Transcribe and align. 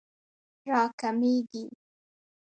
راکمېږي 0.71 1.63